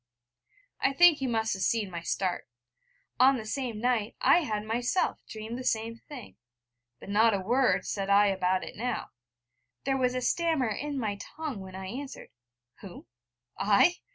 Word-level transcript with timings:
I 0.79 0.93
think 0.93 1.19
he 1.19 1.27
must 1.27 1.53
have 1.53 1.61
seen 1.61 1.91
my 1.91 2.01
start: 2.01 2.47
on 3.19 3.37
the 3.37 3.45
same 3.45 3.79
night 3.79 4.15
I 4.19 4.39
had 4.39 4.63
myself 4.65 5.19
dreamed 5.27 5.59
the 5.59 5.63
same 5.63 5.95
thing; 5.97 6.37
but 6.99 7.07
not 7.07 7.35
a 7.35 7.39
word 7.39 7.85
said 7.85 8.09
I 8.09 8.25
about 8.25 8.63
it 8.63 8.75
now. 8.75 9.11
There 9.83 9.97
was 9.97 10.15
a 10.15 10.21
stammer 10.21 10.69
in 10.69 10.97
my 10.97 11.17
tongue 11.19 11.59
when 11.59 11.75
I 11.75 11.85
answered: 11.85 12.31
'Who? 12.79 13.05
I? 13.59 13.97